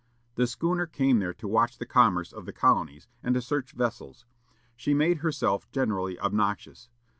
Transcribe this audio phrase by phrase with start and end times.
[0.33, 4.25] The schooner came there to watch the commerce of the colonies, and to search vessels.
[4.75, 6.89] She made herself generally obnoxious.